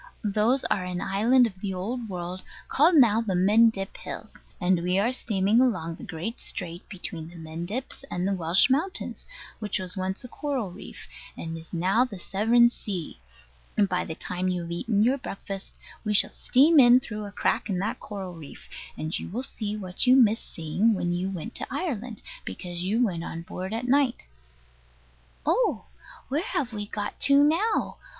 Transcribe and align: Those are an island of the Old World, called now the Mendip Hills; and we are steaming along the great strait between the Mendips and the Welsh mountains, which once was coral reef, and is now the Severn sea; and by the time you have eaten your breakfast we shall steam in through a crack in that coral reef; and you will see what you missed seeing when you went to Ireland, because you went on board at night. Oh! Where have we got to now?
Those 0.23 0.65
are 0.65 0.83
an 0.83 0.99
island 0.99 1.45
of 1.45 1.59
the 1.59 1.75
Old 1.75 2.09
World, 2.09 2.43
called 2.67 2.95
now 2.95 3.21
the 3.21 3.35
Mendip 3.35 3.95
Hills; 3.97 4.35
and 4.59 4.81
we 4.81 4.97
are 4.97 5.13
steaming 5.13 5.61
along 5.61 5.93
the 5.93 6.03
great 6.03 6.39
strait 6.39 6.89
between 6.89 7.29
the 7.29 7.35
Mendips 7.35 8.03
and 8.09 8.27
the 8.27 8.33
Welsh 8.33 8.67
mountains, 8.67 9.27
which 9.59 9.79
once 9.95 10.23
was 10.23 10.31
coral 10.31 10.71
reef, 10.71 11.07
and 11.37 11.55
is 11.55 11.71
now 11.71 12.03
the 12.03 12.17
Severn 12.17 12.67
sea; 12.69 13.19
and 13.77 13.87
by 13.87 14.03
the 14.03 14.15
time 14.15 14.47
you 14.47 14.61
have 14.63 14.71
eaten 14.71 15.03
your 15.03 15.19
breakfast 15.19 15.77
we 16.03 16.15
shall 16.15 16.31
steam 16.31 16.79
in 16.79 16.99
through 16.99 17.25
a 17.25 17.31
crack 17.31 17.69
in 17.69 17.77
that 17.77 17.99
coral 17.99 18.33
reef; 18.33 18.67
and 18.97 19.19
you 19.19 19.29
will 19.29 19.43
see 19.43 19.77
what 19.77 20.07
you 20.07 20.15
missed 20.15 20.51
seeing 20.51 20.95
when 20.95 21.11
you 21.13 21.29
went 21.29 21.53
to 21.53 21.67
Ireland, 21.69 22.23
because 22.43 22.83
you 22.83 23.05
went 23.05 23.23
on 23.23 23.43
board 23.43 23.71
at 23.71 23.87
night. 23.87 24.25
Oh! 25.45 25.85
Where 26.27 26.41
have 26.41 26.73
we 26.73 26.87
got 26.87 27.19
to 27.19 27.43
now? 27.43 27.97